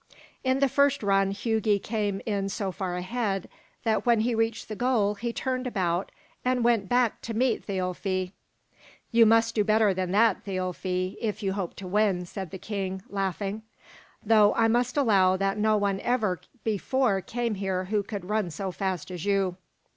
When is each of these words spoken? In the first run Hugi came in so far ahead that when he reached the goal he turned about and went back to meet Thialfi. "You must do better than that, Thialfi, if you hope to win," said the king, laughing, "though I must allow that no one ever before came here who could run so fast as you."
In 0.43 0.61
the 0.61 0.67
first 0.67 1.03
run 1.03 1.29
Hugi 1.29 1.77
came 1.77 2.21
in 2.25 2.49
so 2.49 2.71
far 2.71 2.97
ahead 2.97 3.47
that 3.83 4.03
when 4.03 4.21
he 4.21 4.33
reached 4.33 4.67
the 4.67 4.75
goal 4.75 5.13
he 5.13 5.31
turned 5.31 5.67
about 5.67 6.11
and 6.43 6.63
went 6.63 6.89
back 6.89 7.21
to 7.21 7.35
meet 7.35 7.63
Thialfi. 7.67 8.31
"You 9.11 9.27
must 9.27 9.53
do 9.53 9.63
better 9.63 9.93
than 9.93 10.09
that, 10.09 10.43
Thialfi, 10.43 11.17
if 11.21 11.43
you 11.43 11.53
hope 11.53 11.75
to 11.75 11.87
win," 11.87 12.25
said 12.25 12.49
the 12.49 12.57
king, 12.57 13.03
laughing, 13.09 13.61
"though 14.25 14.55
I 14.55 14.67
must 14.67 14.97
allow 14.97 15.37
that 15.37 15.59
no 15.59 15.77
one 15.77 15.99
ever 15.99 16.41
before 16.63 17.21
came 17.21 17.53
here 17.53 17.85
who 17.85 18.01
could 18.01 18.25
run 18.25 18.49
so 18.49 18.71
fast 18.71 19.11
as 19.11 19.23
you." 19.23 19.55